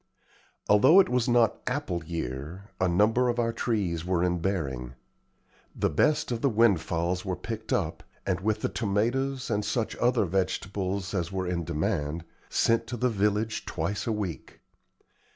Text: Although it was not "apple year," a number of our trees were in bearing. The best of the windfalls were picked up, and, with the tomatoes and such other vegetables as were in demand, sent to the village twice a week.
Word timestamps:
Although 0.67 0.99
it 0.99 1.09
was 1.09 1.29
not 1.29 1.61
"apple 1.67 2.03
year," 2.03 2.71
a 2.79 2.87
number 2.87 3.29
of 3.29 3.37
our 3.37 3.53
trees 3.53 4.03
were 4.03 4.23
in 4.23 4.39
bearing. 4.39 4.95
The 5.75 5.91
best 5.91 6.31
of 6.31 6.41
the 6.41 6.49
windfalls 6.49 7.23
were 7.23 7.35
picked 7.35 7.71
up, 7.71 8.01
and, 8.25 8.39
with 8.39 8.61
the 8.61 8.69
tomatoes 8.69 9.51
and 9.51 9.63
such 9.63 9.95
other 9.97 10.25
vegetables 10.25 11.13
as 11.13 11.31
were 11.31 11.45
in 11.45 11.65
demand, 11.65 12.25
sent 12.49 12.87
to 12.87 12.97
the 12.97 13.09
village 13.09 13.63
twice 13.67 14.07
a 14.07 14.11
week. 14.11 14.61